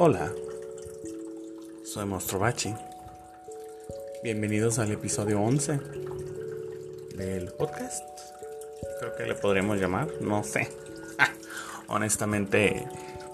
[0.00, 0.32] Hola,
[1.82, 2.72] soy Monstro Bachi.
[4.22, 5.80] Bienvenidos al episodio 11
[7.16, 8.04] del podcast.
[9.00, 10.68] Creo que le podríamos llamar, no sé.
[11.88, 12.86] Honestamente,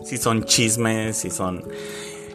[0.07, 1.69] si son chismes, si son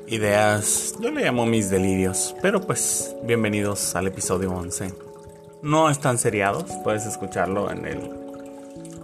[0.05, 2.36] ideas, yo le llamo mis delirios.
[2.39, 4.93] Pero pues, bienvenidos al episodio 11.
[5.64, 8.11] No están seriados, puedes escucharlo en el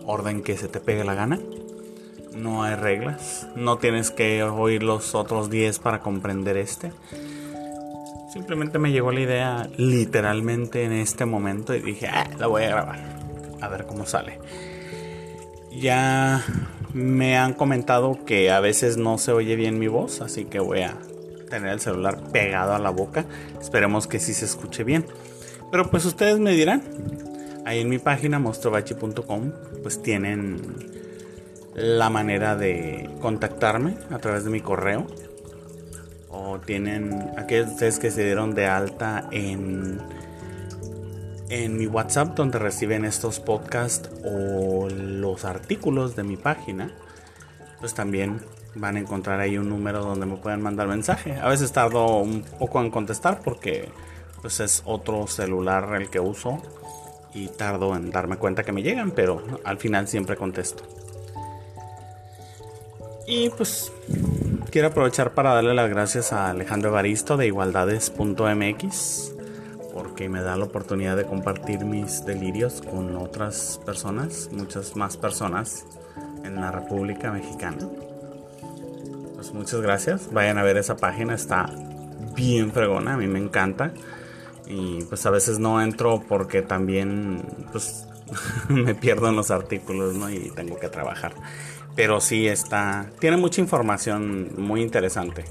[0.06, 1.40] orden que se te pegue la gana.
[2.36, 6.92] No hay reglas, no tienes que oír los otros 10 para comprender este.
[8.34, 12.70] Simplemente me llegó la idea literalmente en este momento y dije, ah, la voy a
[12.70, 13.00] grabar,
[13.62, 14.40] a ver cómo sale.
[15.72, 16.44] Ya
[16.94, 20.82] me han comentado que a veces no se oye bien mi voz, así que voy
[20.82, 20.98] a
[21.50, 23.26] tener el celular pegado a la boca.
[23.62, 25.06] Esperemos que sí se escuche bien.
[25.72, 26.84] Pero pues ustedes me dirán.
[27.66, 31.05] Ahí en mi página mostrobachi.com pues tienen
[31.76, 35.06] la manera de contactarme a través de mi correo.
[36.30, 40.00] O tienen aquellos que se dieron de alta en,
[41.50, 46.92] en mi WhatsApp donde reciben estos podcasts o los artículos de mi página.
[47.80, 48.42] Pues también
[48.76, 51.36] van a encontrar ahí un número donde me pueden mandar mensaje.
[51.36, 53.90] A veces tardo un poco en contestar porque
[54.42, 56.62] pues es otro celular el que uso
[57.34, 61.05] y tardo en darme cuenta que me llegan, pero al final siempre contesto.
[63.28, 63.92] Y pues
[64.72, 69.36] quiero aprovechar para darle las gracias a Alejandro Evaristo de igualdades.mx
[69.96, 75.86] porque me da la oportunidad de compartir mis delirios con otras personas, muchas más personas
[76.44, 77.88] en la República Mexicana.
[79.36, 81.70] Pues muchas gracias, vayan a ver esa página, está
[82.36, 83.94] bien fregona, a mí me encanta.
[84.68, 88.06] Y pues a veces no entro porque también pues
[88.70, 90.30] me pierdo en los artículos, ¿no?
[90.30, 91.34] Y tengo que trabajar.
[91.96, 95.46] Pero sí está, tiene mucha información muy interesante.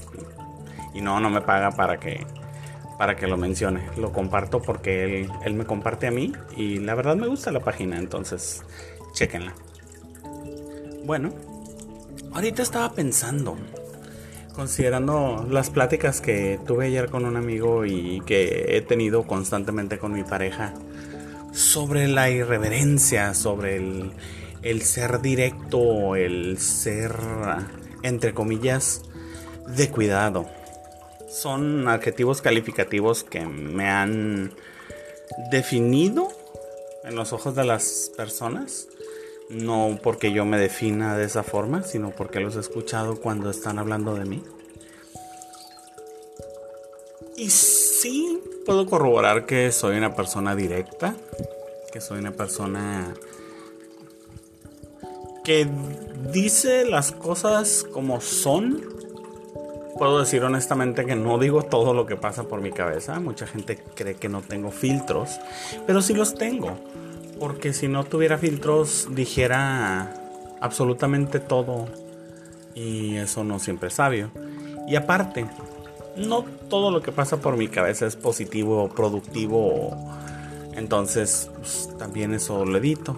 [0.92, 2.26] Y no, no me paga para que,
[2.98, 3.82] para que lo mencione.
[3.96, 7.60] Lo comparto porque él, él me comparte a mí y la verdad me gusta la
[7.60, 8.62] página, entonces
[9.14, 9.54] chequenla.
[11.04, 11.32] Bueno,
[12.32, 13.56] ahorita estaba pensando,
[14.54, 20.12] considerando las pláticas que tuve ayer con un amigo y que he tenido constantemente con
[20.12, 20.74] mi pareja
[21.52, 24.12] sobre la irreverencia, sobre el,
[24.64, 27.14] el ser directo, el ser,
[28.02, 29.02] entre comillas,
[29.68, 30.46] de cuidado.
[31.28, 34.52] Son adjetivos calificativos que me han
[35.50, 36.28] definido
[37.04, 38.88] en los ojos de las personas.
[39.50, 43.78] No porque yo me defina de esa forma, sino porque los he escuchado cuando están
[43.78, 44.42] hablando de mí.
[47.36, 51.14] Y sí puedo corroborar que soy una persona directa,
[51.92, 53.12] que soy una persona
[55.44, 55.68] que
[56.32, 58.82] dice las cosas como son.
[59.98, 63.20] Puedo decir honestamente que no digo todo lo que pasa por mi cabeza.
[63.20, 65.38] Mucha gente cree que no tengo filtros,
[65.86, 66.76] pero sí los tengo.
[67.38, 70.14] Porque si no tuviera filtros dijera
[70.60, 71.86] absolutamente todo
[72.74, 74.30] y eso no siempre es sabio.
[74.88, 75.46] Y aparte,
[76.16, 79.96] no todo lo que pasa por mi cabeza es positivo productivo.
[80.74, 83.16] Entonces, pues, también eso lo edito.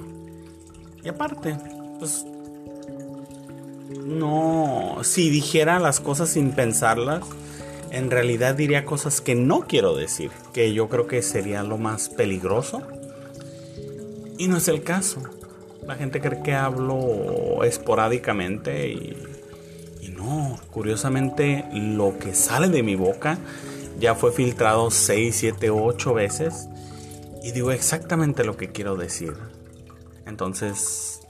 [1.03, 1.57] Y aparte,
[1.99, 2.25] pues
[4.05, 7.25] no, si dijera las cosas sin pensarlas,
[7.91, 12.09] en realidad diría cosas que no quiero decir, que yo creo que sería lo más
[12.09, 12.83] peligroso.
[14.39, 15.23] Y no es el caso.
[15.87, 19.17] La gente cree que hablo esporádicamente y,
[20.03, 23.39] y no, curiosamente lo que sale de mi boca
[23.99, 26.69] ya fue filtrado 6, 7, 8 veces
[27.43, 29.35] y digo exactamente lo que quiero decir.
[30.27, 31.21] Entonces,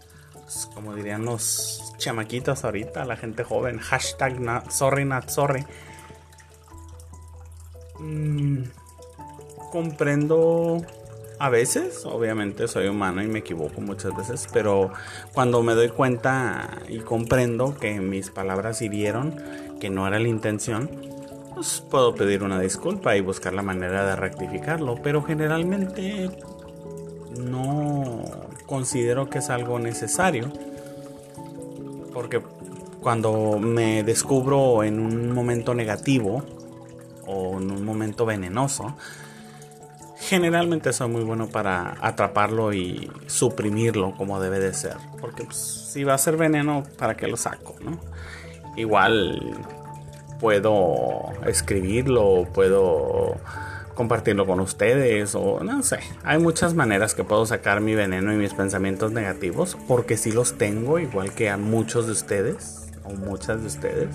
[0.74, 4.38] como dirían los chamaquitos ahorita, la gente joven, hashtag
[4.70, 5.64] sorry not sorry.
[7.98, 8.64] Mm,
[9.72, 10.84] comprendo
[11.38, 14.92] a veces, obviamente soy humano y me equivoco muchas veces, pero
[15.34, 19.36] cuando me doy cuenta y comprendo que mis palabras hirieron,
[19.80, 20.90] que no era la intención,
[21.54, 26.30] pues puedo pedir una disculpa y buscar la manera de rectificarlo, pero generalmente
[27.38, 30.52] no considero que es algo necesario,
[32.12, 32.42] porque
[33.00, 36.42] cuando me descubro en un momento negativo
[37.26, 38.96] o en un momento venenoso,
[40.18, 44.96] generalmente soy muy bueno para atraparlo y suprimirlo como debe de ser.
[45.20, 47.76] Porque pues, si va a ser veneno, ¿para qué lo saco?
[47.80, 47.98] ¿no?
[48.76, 49.56] Igual
[50.40, 53.36] puedo escribirlo, puedo
[53.96, 55.98] compartirlo con ustedes o no sé.
[56.22, 60.56] Hay muchas maneras que puedo sacar mi veneno y mis pensamientos negativos porque sí los
[60.56, 64.10] tengo igual que a muchos de ustedes o muchas de ustedes.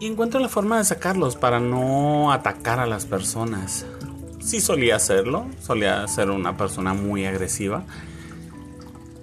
[0.00, 3.86] Y encuentro la forma de sacarlos para no atacar a las personas.
[4.40, 7.84] Sí solía hacerlo, solía ser una persona muy agresiva.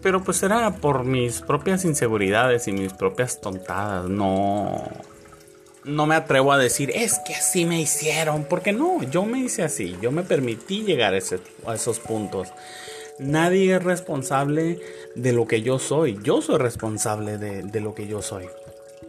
[0.01, 4.09] Pero pues era por mis propias inseguridades y mis propias tontadas.
[4.09, 4.81] No,
[5.83, 8.45] no me atrevo a decir, es que así me hicieron.
[8.45, 9.95] Porque no, yo me hice así.
[10.01, 12.49] Yo me permití llegar a, esos puntos.
[13.19, 14.79] Nadie es responsable
[15.15, 16.19] de lo que yo soy.
[16.23, 18.45] Yo soy responsable de, de lo que yo soy.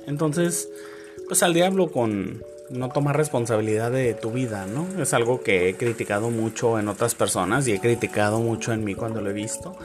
[0.06, 0.68] Entonces,
[1.28, 4.86] pues al diablo con no tomar responsabilidad de tu vida, ¿no?
[5.00, 8.94] Es algo que he criticado mucho en otras personas y he criticado mucho en mí
[8.94, 9.76] cuando lo he visto.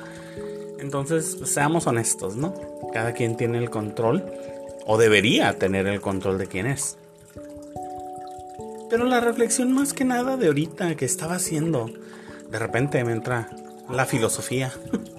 [0.80, 2.54] Entonces, pues, seamos honestos, ¿no?
[2.94, 4.24] Cada quien tiene el control
[4.90, 6.98] o debería tener el control de quién es.
[8.90, 11.92] Pero la reflexión más que nada de ahorita que estaba haciendo,
[12.50, 13.50] de repente me entra
[13.92, 14.72] la filosofía.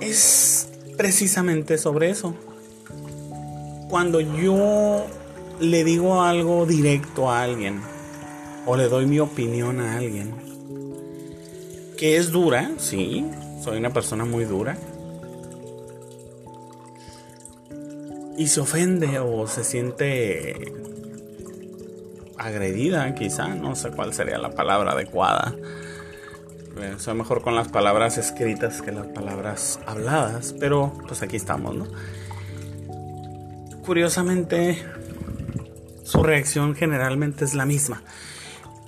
[0.00, 2.34] es precisamente sobre eso.
[3.88, 5.06] Cuando yo
[5.60, 7.80] le digo algo directo a alguien
[8.66, 10.34] o le doy mi opinión a alguien,
[11.96, 13.24] que es dura, sí,
[13.62, 14.76] soy una persona muy dura,
[18.36, 20.72] y se ofende o se siente
[22.38, 25.54] agredida, quizá, no sé cuál sería la palabra adecuada.
[26.80, 31.74] Eh, soy mejor con las palabras escritas que las palabras habladas, pero pues aquí estamos,
[31.74, 31.86] ¿no?
[33.84, 34.82] Curiosamente,
[36.04, 38.02] su reacción generalmente es la misma.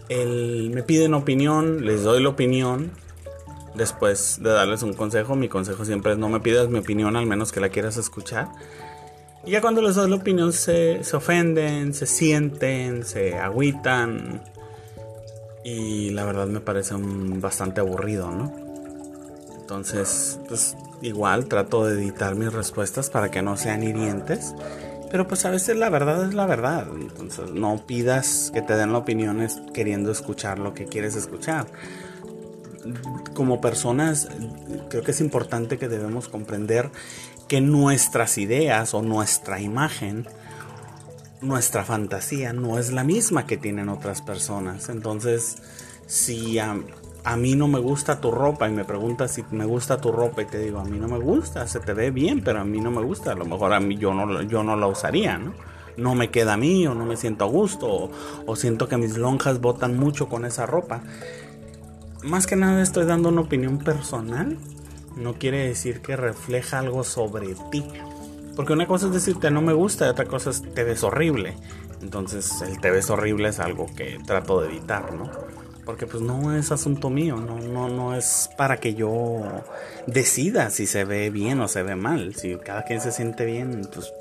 [0.09, 2.93] El, me piden opinión, les doy la opinión.
[3.75, 7.27] Después de darles un consejo, mi consejo siempre es no me pidas mi opinión al
[7.27, 8.49] menos que la quieras escuchar.
[9.47, 14.41] Y ya cuando les doy la opinión se, se ofenden, se sienten, se agüitan,
[15.65, 18.55] y la verdad me parece un bastante aburrido, ¿no?
[19.59, 24.55] Entonces, pues igual trato de editar mis respuestas para que no sean hirientes.
[25.11, 26.87] Pero pues a veces la verdad es la verdad.
[26.95, 31.67] Entonces no pidas que te den la opinión queriendo escuchar lo que quieres escuchar.
[33.33, 34.29] Como personas,
[34.91, 36.91] creo que es importante que debemos comprender
[37.49, 40.27] que nuestras ideas o nuestra imagen
[41.45, 44.89] nuestra fantasía no es la misma que tienen otras personas.
[44.89, 45.57] Entonces,
[46.07, 46.75] si a,
[47.37, 50.47] mí no me gusta tu ropa y me preguntas si me gusta tu ropa y
[50.47, 52.91] te digo, a mí no me gusta, se te ve bien, pero a mí no
[52.91, 55.39] me gusta, a lo mejor a mí yo no, yo no la usaría,
[55.97, 56.15] ¿no?
[56.15, 58.11] Me queda a mí o no me siento a gusto o,
[58.47, 61.03] o siento que mis lonjas botan mucho con esa ropa.
[62.25, 64.59] Más que nada estoy dando una opinión personal.
[65.17, 67.85] No quiere decir que refleja algo sobre ti.
[68.57, 71.57] Porque una cosa es decirte no me gusta y otra cosa es te ves horrible.
[72.03, 75.31] Entonces el te ves horrible es algo que trato de evitar, ¿no?
[75.85, 79.43] Porque pues no es asunto mío, no, no, no es para que yo
[80.07, 82.35] decida si se ve bien o se ve mal.
[82.35, 84.13] Si cada quien se siente bien, pues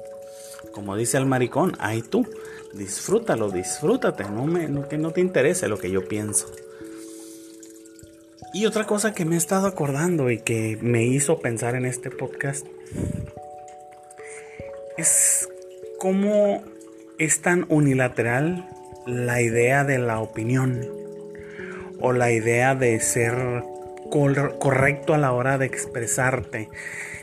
[0.74, 2.28] como dice el maricón, ahí tú,
[2.74, 6.48] disfrútalo, disfrútate, no me, no, que no te interese lo que yo pienso.
[8.54, 12.12] Y otra cosa que me he estado acordando y que me hizo pensar en este
[12.12, 12.68] podcast
[14.96, 15.50] es
[15.98, 16.64] cómo
[17.18, 18.70] es tan unilateral
[19.08, 20.88] la idea de la opinión
[22.00, 23.64] o la idea de ser
[24.60, 26.70] correcto a la hora de expresarte.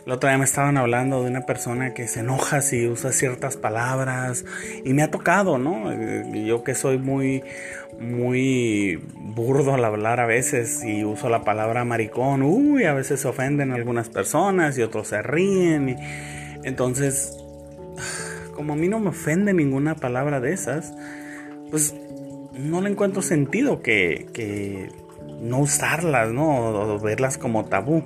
[0.06, 3.56] La otra vez me estaban hablando de una persona que se enoja si usa ciertas
[3.56, 4.44] palabras
[4.84, 5.92] y me ha tocado, ¿no?
[5.92, 7.44] Eh, yo que soy muy
[7.98, 13.28] muy burdo al hablar a veces y uso la palabra maricón, uy, a veces se
[13.28, 15.96] ofenden algunas personas y otros se ríen y
[16.64, 17.36] entonces
[18.54, 20.92] como a mí no me ofende ninguna palabra de esas,
[21.70, 21.94] pues
[22.52, 24.90] no le encuentro sentido que,
[25.40, 26.98] no usarlas, ¿no?
[27.00, 28.04] Verlas como tabú.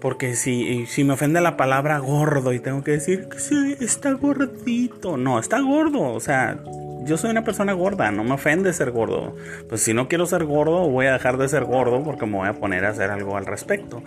[0.00, 4.12] Porque si, si me ofende la palabra gordo y tengo que decir que sí, está
[4.12, 5.16] gordito.
[5.16, 6.02] No, está gordo.
[6.02, 6.58] O sea,
[7.04, 9.36] yo soy una persona gorda, no me ofende ser gordo.
[9.68, 12.48] Pues si no quiero ser gordo, voy a dejar de ser gordo porque me voy
[12.48, 14.02] a poner a hacer algo al respecto.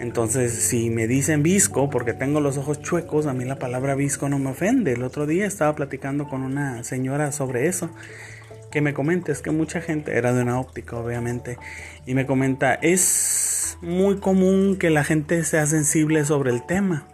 [0.00, 4.28] Entonces, si me dicen visco porque tengo los ojos chuecos, a mí la palabra visco
[4.30, 4.92] no me ofende.
[4.92, 7.90] El otro día estaba platicando con una señora sobre eso,
[8.70, 11.58] que me comenta, es que mucha gente, era de una óptica obviamente,
[12.06, 17.06] y me comenta, es muy común que la gente sea sensible sobre el tema,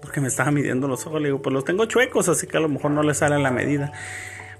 [0.00, 2.60] porque me estaba midiendo los ojos, le digo, pues los tengo chuecos, así que a
[2.60, 3.92] lo mejor no le sale la medida.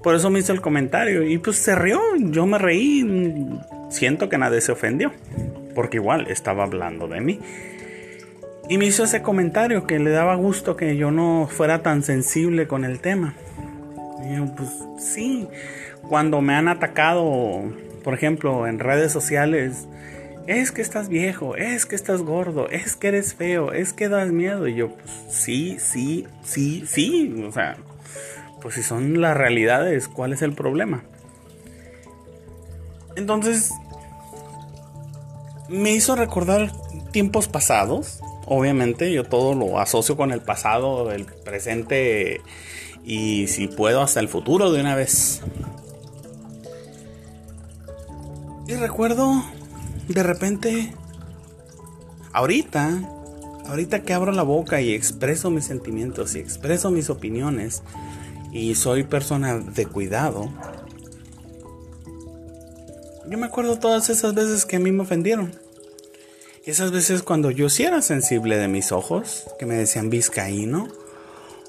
[0.02, 3.48] Por eso me hizo el comentario y pues se rió, yo me reí,
[3.90, 5.12] siento que nadie se ofendió
[5.74, 7.40] porque igual estaba hablando de mí.
[8.68, 12.66] Y me hizo ese comentario que le daba gusto que yo no fuera tan sensible
[12.66, 13.34] con el tema.
[14.24, 15.48] Y yo, pues sí,
[16.08, 17.62] cuando me han atacado,
[18.02, 19.86] por ejemplo, en redes sociales,
[20.46, 24.30] es que estás viejo, es que estás gordo, es que eres feo, es que das
[24.30, 24.68] miedo.
[24.68, 27.44] Y yo, pues sí, sí, sí, sí.
[27.46, 27.76] O sea,
[28.60, 31.04] pues si son las realidades, ¿cuál es el problema?
[33.16, 33.70] Entonces,
[35.68, 36.72] me hizo recordar
[37.12, 38.20] tiempos pasados.
[38.46, 42.42] Obviamente, yo todo lo asocio con el pasado, el presente
[43.04, 45.42] y si puedo hasta el futuro de una vez.
[48.66, 49.44] Y recuerdo
[50.08, 50.94] de repente,
[52.32, 53.00] ahorita,
[53.66, 57.82] ahorita que abro la boca y expreso mis sentimientos y expreso mis opiniones
[58.52, 60.50] y soy persona de cuidado,
[63.28, 65.63] yo me acuerdo todas esas veces que a mí me ofendieron.
[66.66, 70.88] Esas veces cuando yo sí era sensible de mis ojos, que me decían vizcaíno,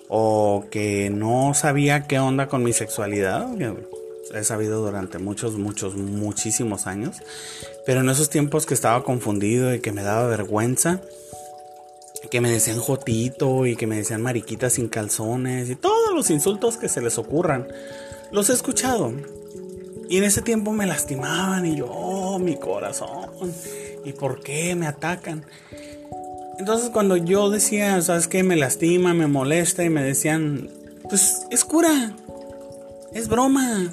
[0.08, 3.46] o que no sabía qué onda con mi sexualidad,
[4.34, 7.18] he sabido durante muchos, muchos, muchísimos años,
[7.86, 11.02] pero en esos tiempos que estaba confundido y que me daba vergüenza,
[12.32, 16.78] que me decían jotito y que me decían mariquita sin calzones y todos los insultos
[16.78, 17.68] que se les ocurran,
[18.32, 19.12] los he escuchado.
[20.08, 23.30] Y en ese tiempo me lastimaban y yo, oh, mi corazón,
[24.06, 25.46] ¿y por qué me atacan?
[26.58, 28.44] Entonces cuando yo decía, ¿sabes qué?
[28.44, 30.70] Me lastima, me molesta y me decían,
[31.10, 32.14] pues es cura,
[33.14, 33.92] es broma,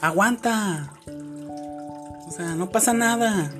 [0.00, 0.92] aguanta.
[2.26, 3.50] O sea, no pasa nada.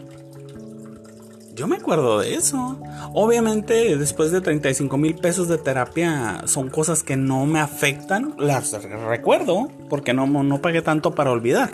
[1.55, 2.81] Yo me acuerdo de eso.
[3.13, 8.35] Obviamente, después de 35 mil pesos de terapia, son cosas que no me afectan.
[8.39, 11.71] Las recuerdo, porque no, no pagué tanto para olvidar.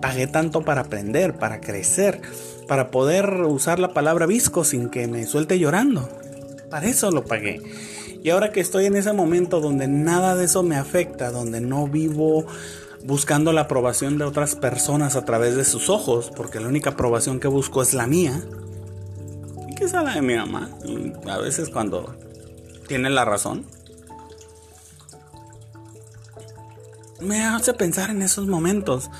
[0.00, 2.22] Pagué tanto para aprender, para crecer,
[2.68, 6.08] para poder usar la palabra visco sin que me suelte llorando.
[6.70, 7.60] Para eso lo pagué.
[8.22, 11.88] Y ahora que estoy en ese momento donde nada de eso me afecta, donde no
[11.88, 12.46] vivo
[13.04, 17.40] buscando la aprobación de otras personas a través de sus ojos, porque la única aprobación
[17.40, 18.40] que busco es la mía.
[19.68, 20.70] Y es la de mi mamá.
[21.28, 22.14] a veces cuando
[22.86, 23.66] tiene la razón.
[27.20, 29.10] Me hace pensar en esos momentos.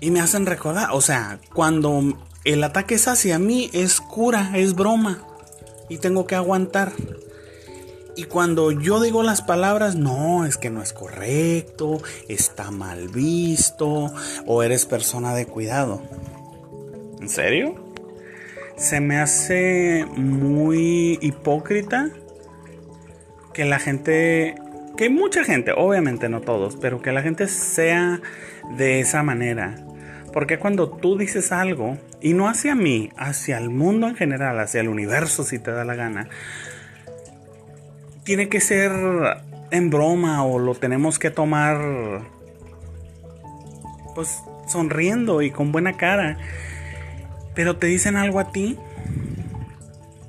[0.00, 4.74] Y me hacen recordar, o sea, cuando el ataque es hacia mí, es cura, es
[4.74, 5.26] broma.
[5.88, 6.92] Y tengo que aguantar.
[8.16, 14.12] Y cuando yo digo las palabras, no, es que no es correcto, está mal visto,
[14.46, 16.00] o eres persona de cuidado.
[17.20, 17.74] ¿En serio?
[18.76, 22.10] Se me hace muy hipócrita
[23.52, 24.54] que la gente,
[24.96, 28.20] que mucha gente, obviamente no todos, pero que la gente sea
[28.76, 29.84] de esa manera.
[30.34, 34.80] Porque cuando tú dices algo, y no hacia mí, hacia el mundo en general, hacia
[34.80, 36.28] el universo si te da la gana,
[38.24, 38.90] tiene que ser
[39.70, 41.78] en broma o lo tenemos que tomar
[44.16, 46.36] pues sonriendo y con buena cara.
[47.54, 48.76] Pero te dicen algo a ti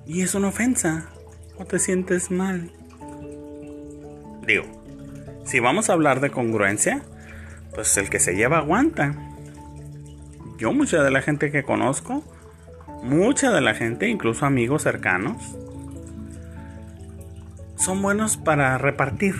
[0.05, 1.07] y es una ofensa
[1.57, 2.71] o te sientes mal.
[4.45, 4.65] Digo,
[5.45, 7.01] si vamos a hablar de congruencia,
[7.73, 9.15] pues el que se lleva aguanta.
[10.57, 12.23] Yo mucha de la gente que conozco,
[13.03, 15.55] mucha de la gente, incluso amigos cercanos,
[17.77, 19.35] son buenos para repartir.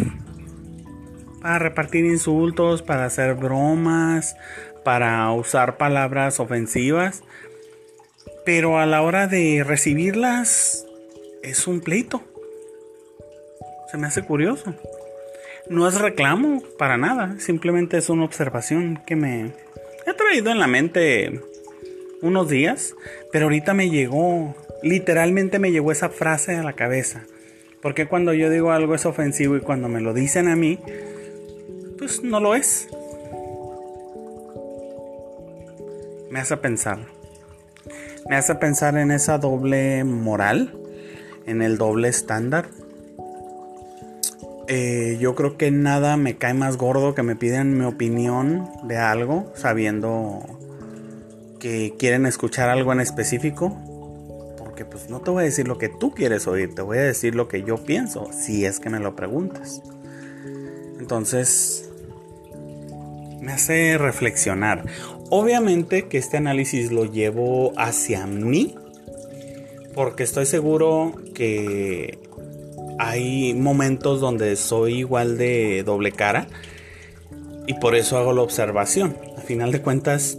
[1.42, 4.36] Para repartir insultos, para hacer bromas,
[4.84, 7.24] para usar palabras ofensivas.
[8.46, 10.86] Pero a la hora de recibirlas
[11.44, 12.24] es un pleito.
[13.92, 14.76] Se me hace curioso.
[15.70, 19.54] No es reclamo para nada, simplemente es una observación que me
[20.06, 21.42] he traído en la mente
[22.22, 22.96] unos días,
[23.32, 27.24] pero ahorita me llegó, literalmente me llegó esa frase a la cabeza.
[27.82, 30.80] Porque cuando yo digo algo es ofensivo y cuando me lo dicen a mí,
[31.98, 32.88] pues no lo es.
[36.30, 37.00] Me hace pensar.
[38.28, 40.74] Me hace pensar en esa doble moral,
[41.46, 42.70] en el doble estándar.
[44.68, 48.98] Eh, yo creo que nada me cae más gordo que me piden mi opinión de
[48.98, 50.44] algo, sabiendo
[51.60, 53.78] que quieren escuchar algo en específico
[54.76, 57.04] porque pues no te voy a decir lo que tú quieres oír, te voy a
[57.04, 59.82] decir lo que yo pienso, si es que me lo preguntas.
[61.00, 61.90] Entonces,
[63.40, 64.86] me hace reflexionar.
[65.30, 68.76] Obviamente que este análisis lo llevo hacia mí,
[69.94, 72.20] porque estoy seguro que
[73.00, 76.48] hay momentos donde soy igual de doble cara
[77.68, 79.18] y por eso hago la observación.
[79.38, 80.38] A final de cuentas,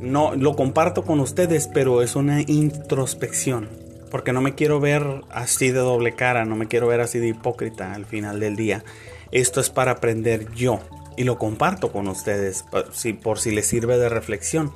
[0.00, 3.68] no lo comparto con ustedes, pero es una introspección.
[4.10, 7.28] Porque no me quiero ver así de doble cara, no me quiero ver así de
[7.28, 8.84] hipócrita al final del día.
[9.32, 10.80] Esto es para aprender yo
[11.16, 14.72] y lo comparto con ustedes por si, por si les sirve de reflexión.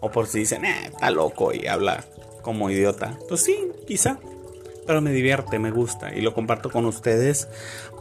[0.00, 2.04] O por si dicen, eh, está loco y habla
[2.42, 3.18] como idiota.
[3.28, 4.18] Pues sí, quizá.
[4.86, 7.48] Pero me divierte, me gusta y lo comparto con ustedes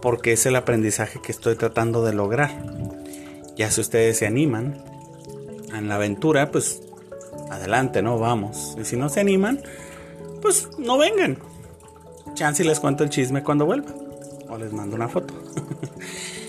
[0.01, 2.51] porque es el aprendizaje que estoy tratando de lograr.
[3.56, 4.84] Ya si ustedes se animan
[5.74, 6.82] en la aventura, pues
[7.50, 8.20] adelante, ¿no?
[8.20, 8.75] Vamos.
[8.80, 9.62] Y si no se animan,
[10.42, 11.39] pues no vengan.
[12.34, 13.92] Chance y les cuento el chisme cuando vuelva.
[14.50, 15.34] O les mando una foto.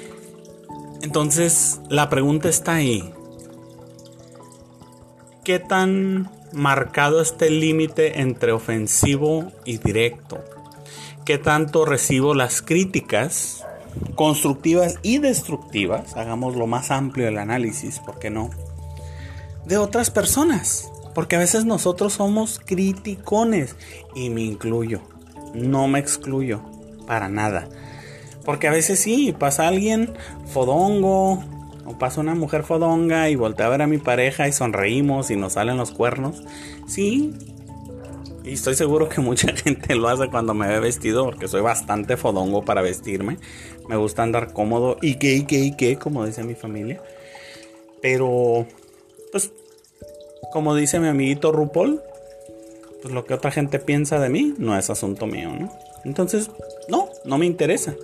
[1.02, 3.12] Entonces, la pregunta está ahí.
[5.45, 10.43] ¿Qué tan marcado está el límite entre ofensivo y directo?
[11.27, 13.65] ¿Qué tanto recibo las críticas
[14.15, 16.17] constructivas y destructivas?
[16.17, 18.51] Hagamos lo más amplio el análisis, ¿por qué no?
[19.67, 20.91] De otras personas.
[21.15, 23.77] Porque a veces nosotros somos criticones
[24.15, 25.01] y me incluyo.
[25.55, 26.63] No me excluyo
[27.07, 27.69] para nada.
[28.45, 30.15] Porque a veces sí, pasa alguien
[30.47, 31.43] fodongo,
[31.87, 35.37] o pasa una mujer fodonga y voltea a ver a mi pareja y sonreímos y
[35.37, 36.43] nos salen los cuernos.
[36.88, 37.33] Sí.
[38.45, 42.16] Y estoy seguro que mucha gente lo hace cuando me ve vestido porque soy bastante
[42.16, 43.38] fodongo para vestirme.
[43.88, 47.00] Me gusta andar cómodo y qué, y qué, y qué, como dice mi familia.
[48.02, 48.66] Pero,
[49.33, 49.52] pues,
[50.52, 52.00] como dice mi amiguito RuPaul,
[53.02, 55.50] pues lo que otra gente piensa de mí no es asunto mío.
[56.05, 56.50] Entonces,
[56.88, 57.95] no, no me interesa.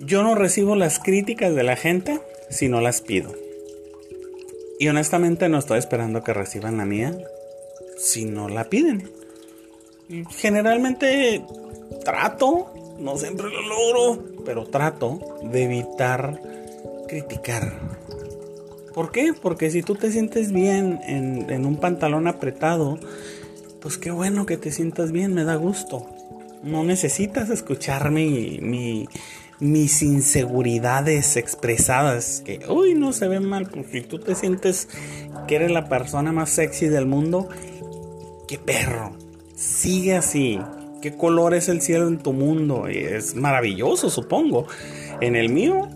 [0.00, 2.20] Yo no recibo las críticas de la gente
[2.50, 3.32] si no las pido.
[4.78, 7.16] Y honestamente no estoy esperando que reciban la mía
[7.96, 9.10] si no la piden.
[10.30, 11.44] Generalmente
[12.04, 16.40] trato, no siempre lo logro, pero trato de evitar
[17.06, 17.78] criticar.
[18.94, 19.32] ¿Por qué?
[19.40, 22.98] Porque si tú te sientes bien en, un pantalón apretado,
[23.80, 26.06] pues qué bueno que te sientas bien, me da gusto.
[26.62, 29.08] No necesitas escuchar mi,
[29.60, 34.88] mis inseguridades expresadas, que, uy, no se ven mal, porque si tú te sientes
[35.46, 37.48] que eres la persona más sexy del mundo,
[38.48, 39.12] qué perro,
[39.54, 40.58] sigue así,
[41.02, 44.66] qué color es el cielo en tu mundo, es maravilloso, supongo.
[45.20, 45.88] En el mío,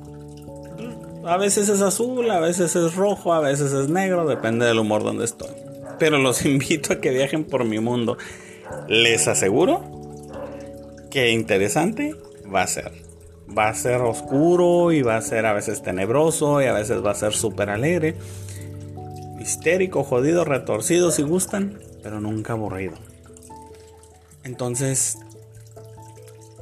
[1.27, 5.03] a veces es azul, a veces es rojo, a veces es negro, depende del humor
[5.03, 5.51] donde estoy.
[5.99, 8.19] Pero los invito a que viajen por mi mundo.
[8.88, 9.83] Les aseguro
[11.11, 12.15] que interesante
[12.53, 12.93] va a ser
[13.57, 17.13] va a ser oscuro y va a ser a veces tenebroso y a veces va
[17.13, 18.17] a ser súper alegre.
[19.41, 22.95] Histérico, jodido, retorcido si gustan, pero nunca aburrido.
[24.43, 25.19] Entonces,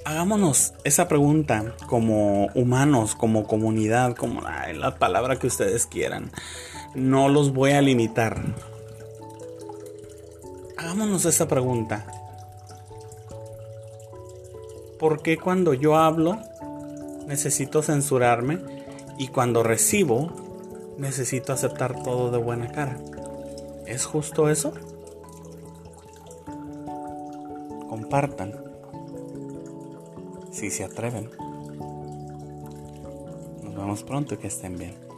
[0.05, 6.31] hagámonos esa pregunta como humanos, como comunidad, como la palabra que ustedes quieran.
[6.95, 8.40] No los voy a limitar.
[10.77, 12.07] Hagámonos esa pregunta.
[14.99, 16.38] ¿Por qué cuando yo hablo
[17.26, 18.58] necesito censurarme
[19.18, 20.32] y cuando recibo
[20.98, 22.98] necesito aceptar todo de buena cara.
[23.87, 24.72] ¿Es justo eso?
[27.88, 28.54] Compartan
[30.50, 31.30] si se atreven.
[33.62, 35.12] Nos vemos pronto y que estén bien.